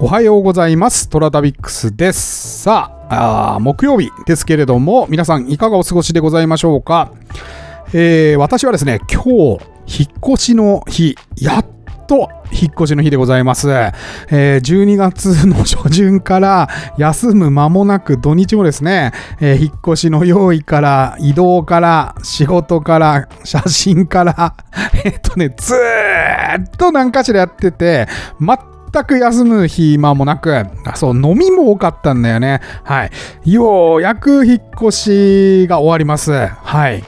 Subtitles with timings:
[0.00, 1.08] おはようございます。
[1.08, 2.62] トラタビックスです。
[2.62, 7.10] さあ、あ木曜日ですけれども、皆さんいかがお過ごしでございましょうか？
[7.92, 9.30] えー私はですね、今日、
[9.88, 11.66] 引っ越しの日、やっ
[12.06, 13.68] と引っ越しの日でございます。
[13.72, 19.10] えー12月の初旬から休む間もなく土日もですね、
[19.40, 24.54] えー引っ越しの用意から移動から仕事から写真から、
[25.04, 28.06] えっとね、ずーっと何かしらやってて、
[28.38, 28.56] 全
[28.92, 32.60] 全く休む暇もなく、そう、飲みも多かったんだよね。
[32.84, 33.10] はい。
[33.52, 34.90] ようやく引っ越
[35.64, 36.32] しが終わります。
[36.32, 37.04] はい。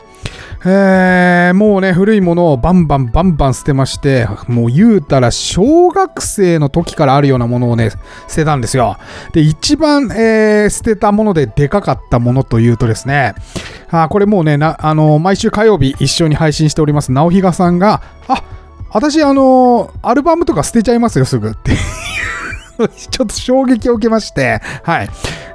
[0.63, 7.91] えーもうね、古いものをバンバンバンバン捨てまして、もう言うたら小学生の時からあるようなものをね、
[8.29, 8.99] 捨てたんですよ。
[9.33, 13.35] で、一番、えー捨てたものででかかったものというとですね、
[13.91, 18.43] あこれもうね、あの毎週火曜日一緒に配信しております、直比賀さんが、あ
[18.93, 21.79] 私、あのアルバムとか捨てちゃいますよ、すぐっていう。
[23.11, 25.11] ちょっと衝撃を受けまして、はい。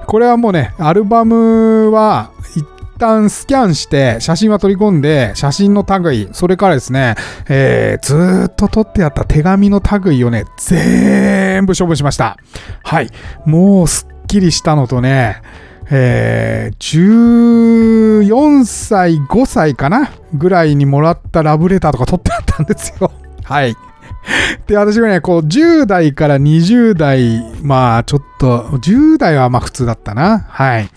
[0.06, 2.66] これはもうね、アルバムは一
[3.00, 7.16] 旦スキャンして写真は取り込んで、写真の類、それからですね、
[7.50, 12.38] えーずーっと取ってあった手紙の類をね、全部処分しました。
[12.84, 13.10] はい。
[13.46, 15.42] もうすっきりしたのとね、
[15.90, 23.12] えー14歳、5歳かなぐらいにもらったラブレターとか取ってあったんですよ。
[23.46, 23.76] はい。
[24.68, 30.40] で、私がね、こう、10代から20代、まあ、ちょっと、10代はまあ普通だったな。
[30.50, 30.90] はい。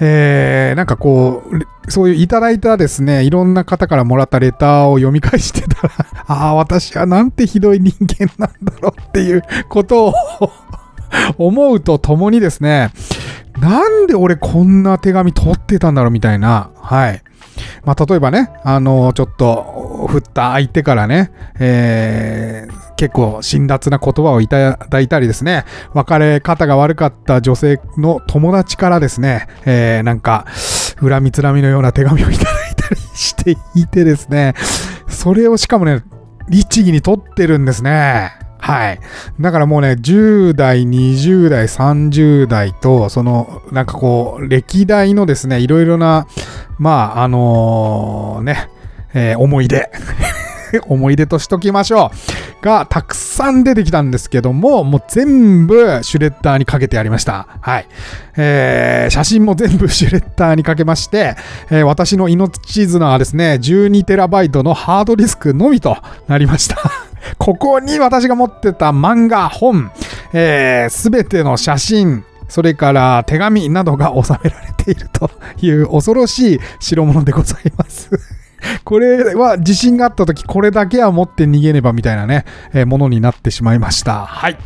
[0.00, 5.92] えー、なんかこう、そういういただいたですね、いろんな方からもらったレターを読み返してたら、
[6.26, 10.14] ああ、私はなんてひどい人間なんだろうっていうことを
[11.38, 12.90] 思うとともにですね、
[13.58, 17.22] なんで俺こんな手紙取ってたんだろうみたいな、はい。
[17.84, 30.46] まあ、例えばね、あのちょっと振った相手からね、えー結構辛辣な言葉をいただいたりですね、別れ方が悪かった女性の友達からですね、えーなんか、
[30.98, 34.54] 恨みつらみのような手紙をいただいたりしていてですね、
[35.08, 36.04] それをしかもね、
[36.48, 38.32] 律儀に取ってるんですね。
[38.58, 39.00] はい。
[39.38, 46.26] だからもうね、10代、20代、30代と、その、なんかこう、歴代のですね、いろいろな、
[46.78, 48.70] まあ、あのね、
[49.16, 49.90] えー思い出。
[50.88, 52.10] 思い出としときましょ
[52.60, 52.64] う。
[52.64, 57.46] が、たくさん出てきたんですけども、もう全部シュレッダーにかけてやりました。
[57.60, 57.86] はい。
[58.36, 61.36] えー写真も全部シュレッダーにかけまして、
[61.70, 65.96] えー私の命綱はですね、12テラバイトのハードディスクのみと
[66.28, 66.76] なりました。
[67.38, 69.90] ここに私が持ってた漫画、本、
[70.90, 78.35] すべての写真、それから手紙などが収められているという恐ろしい代物でございます。
[78.84, 84.26] これは地震があった時これだけは持って逃げねばみたいなね、えーものになってしまいました。
[84.26, 84.58] はい。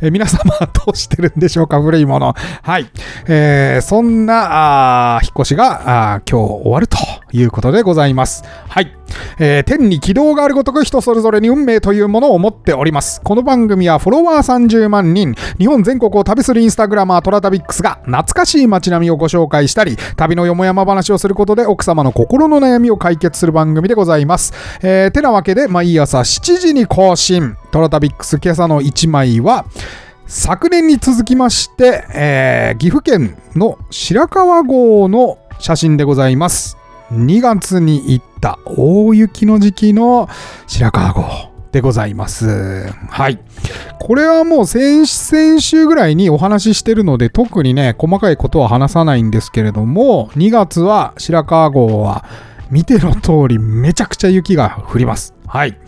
[0.00, 2.34] えー皆様はどうしてるんでしょうか古いもの。
[2.62, 2.90] はい。
[3.26, 6.96] えーそんなあー引っ越しがあー今日終わると
[7.32, 8.44] いうことでございます。
[8.68, 8.94] はい。
[9.38, 13.20] えー天に軌道があるごとく人それぞれに運命というものを持っております。
[13.22, 24.52] この番組はフォロワー30万人、日本全国を旅するインスタグラマートラタビックスが懐かしい街並みをご紹介したり、旅のよもやま話をすることで奥様の心の悩みを解決する番組でございます。
[24.82, 29.66] えーてなわけで、毎朝7時に更新、トラタビックス今朝の1枚は、
[30.26, 36.76] 昨年に続きまして、えー岐阜県の白川郷の写真でございます。
[37.12, 40.28] 2月に行った大雪の時期の
[40.66, 42.88] 白川郷でございます。
[43.10, 43.38] はい。
[43.98, 52.24] これはもう先先週ぐらいにお話ししてるので特にね、細かいことは話さないんですけれども、2月は白川郷は
[52.70, 55.34] 見ての通りめちゃくちゃ雪が降ります。
[55.46, 55.78] はい。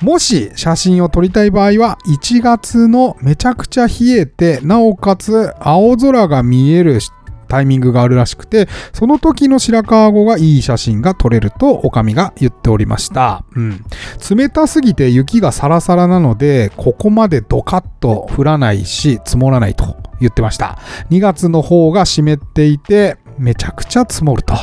[0.00, 7.00] もし写真を撮りたい場合は、1月のめちゃくちゃ冷えて、なおかつ青空が見える
[7.52, 13.44] タイミングがあるらしくて、その時の白川郷がいい写真が撮れると、おかみが言っておりました。
[13.54, 13.84] うん。
[14.34, 20.78] 冷たすぎて雪がサラサラなので、ここまでドカッと降らないし、積もらないと言ってました。
[21.10, 24.54] 2月の方が湿っていて、めちゃくちゃ積もると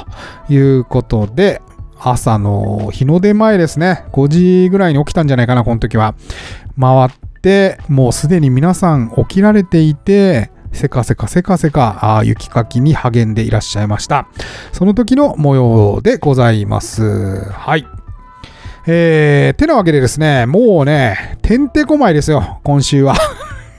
[0.52, 1.62] いうことで、
[2.00, 4.06] 朝の日の出前ですね。
[4.14, 4.28] 5
[4.64, 6.16] 時ぐらいに起きたんじゃないかな、この時は。
[6.80, 7.10] 回っ
[7.44, 14.28] て、もうすでに皆さん起きられていて、せかせかせかせかあ雪かきに励んでいらっしゃいました。
[14.72, 17.50] その時の模様でございます。
[17.52, 17.88] はい。
[18.88, 23.16] えー、てなわけでですね、もうね、てんてこまいですよ、今週は。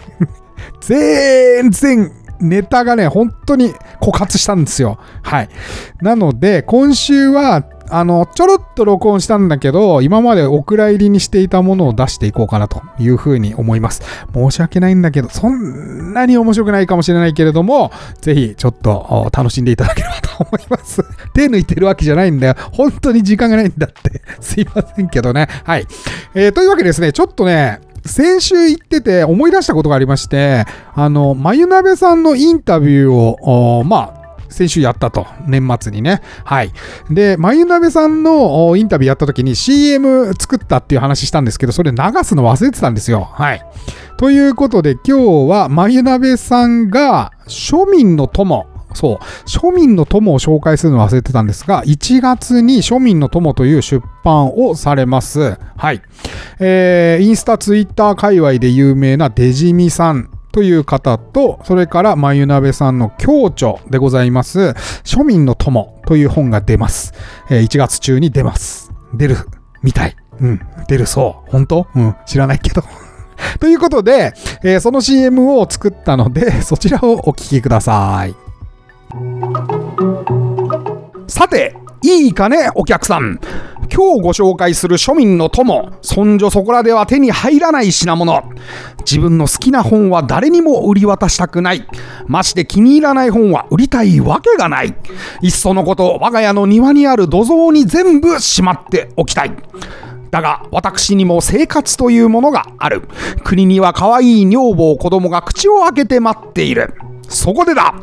[0.81, 4.98] 全然ネタがね、本当に枯渇したんですよ。
[5.22, 5.48] はい。
[6.00, 14.02] なので、今週は、あの、ちょろっと録音したんだけど、今までお蔵入りにしていたものを出していこうかなというふうに思います。
[14.32, 17.90] 申し訳ないんだけど、そんなに面白くないかもしれないけれども、
[18.20, 21.04] ぜひちょっと楽しんでいただければと思います。
[21.34, 22.54] 手抜いてるわけじゃないんだよ。
[22.72, 24.22] 本当に時間がないんだって。
[24.40, 25.48] すいませんけどね。
[25.64, 25.86] はい。
[26.34, 30.64] えー、というわけでですね、ちょっとね、先週言ってて思い出したことがありまして、
[30.94, 34.19] あの、まゆなべさんのインタビューを、まあ、
[34.50, 35.26] 先週やったと。
[35.47, 36.20] 年末にね。
[36.44, 36.73] はい。
[37.11, 43.23] で、まゆなべさんのインタビューやった時に CM 作ったっていう話したんですけど、それ流すの忘れてたんですよ。
[43.32, 43.64] はい。
[44.19, 49.17] ということで今日はまゆなべさんが庶民の友、そう、
[49.49, 55.56] 庶民の友を紹介するの忘れてたんですが、1月に庶民の友という出版をされます。
[55.76, 56.03] はい。
[56.58, 64.75] えー、インスタ、ツイッター界隈で有名なデジミさんという方と、それからまゆなべさんの共著でございます、
[65.05, 67.12] 庶民の友という本が出ます。
[67.50, 68.93] えー、1月中に出ます。
[69.14, 69.37] 出る
[69.82, 70.17] みたい。
[70.41, 71.50] うん、出るそう。
[71.50, 71.87] 本当？
[71.94, 72.82] うん、知らないけど。
[73.61, 74.32] ということで、
[74.62, 78.35] えー、その CM を作ったので、 そちらをお聞きください。
[81.29, 83.38] さて、いいかね、お客さん。
[83.92, 88.42] 今日ご紹介する庶民の友、そんじょそこらでは手に入らない品物。
[89.00, 91.87] 自分の好きな本は誰にも売り渡したくない。
[92.28, 94.94] まして気に入らない本は売りたいわけがない。
[95.42, 99.52] いっそのこと、我が家の庭にある土蔵に全部しまっておきたい。
[100.31, 103.02] だが、私にも生活というものがある。
[103.43, 106.94] 国には可愛い女房子供が口を開けて待っている。
[107.28, 107.94] そこでだ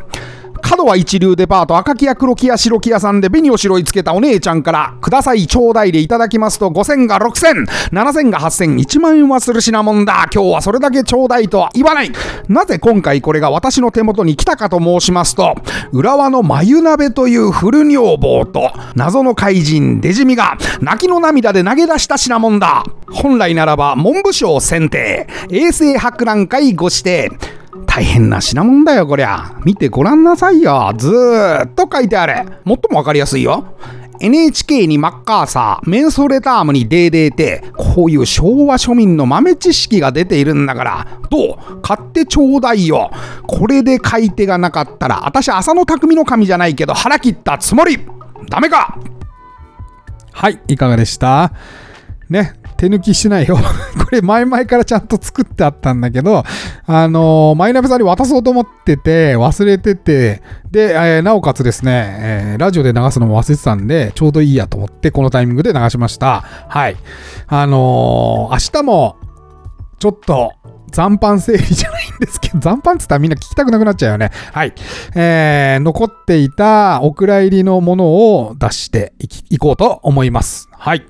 [0.70, 10.28] 角は一流デパート赤木屋黒木屋白木屋さんで紅を白いつけたお姉ちゃんからくださいちょうだいでいただきますと5000が6000、7000が8000、1万円はする品物だ。
[10.30, 12.12] 今日はそれだけちょうだいとは言わない。
[12.50, 15.56] なぜ今回これが私の手元に来たかと申しますと、
[15.94, 22.84] 浦和の眉鍋という古女房と謎の怪人デジミが泣きの涙で投げ出した品物だ。
[23.10, 27.32] 本来ならば文部省選定、衛生博覧会ご指定、
[27.86, 29.56] 大変な品物だよ、こりゃ。
[29.64, 30.94] 見てごらんなさいよ。
[30.98, 32.62] ずーっと書いてある。
[32.64, 33.78] もっともわかりやすいよ。
[34.20, 41.82] NHK にマッカーサー、メンソレタームにデーデーて、こういう昭和庶民の豆知識が出ているんだから、どう？
[41.82, 43.12] 買ってちょうだいよ。
[43.46, 48.00] これで買い手がなかったら、私浅野匠の神じゃないけど腹切ったつもり
[48.50, 48.98] ダメか
[50.32, 51.52] はい、いかがでした？
[52.30, 53.58] ね、手抜きしないよ
[53.98, 56.44] これ前々からちゃんと作ってあったんだけど、
[56.86, 60.42] あのー、マイナビさんに渡そうと思ってて、忘れてて、
[60.72, 66.44] で、えー、なおかつですね、えー、ラジオで流すのも忘れてたんで、ちょうどいいやと思って、このタイミングで流しました。
[66.68, 66.96] はい。
[67.48, 69.16] あのー、明日も、
[70.00, 70.54] ちょっと、
[70.92, 74.32] 残飯整理じゃないんですけど、 残飯って言ったらみんな聞きたくなくなっちゃうよね。
[74.54, 74.74] はい。
[75.16, 79.14] えー、残っていたお蔵入りのものを出して
[79.50, 80.70] いこうと思います。
[80.72, 81.06] はい。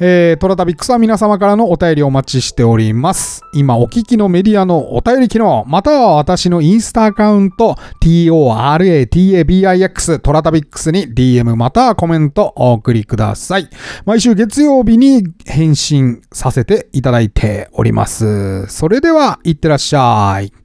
[0.00, 3.42] えー、トラタビックスは皆様からのお便りをお待ちしております。
[3.54, 13.68] 今お聞きのメディアのお便り機能、または私のインスタアカウント、TORATABIX トラタビックスに DM またはコメントお送りください。
[14.04, 18.66] 毎週月曜日に返信させていただいております。
[18.66, 20.63] それでは、いってらっしゃい。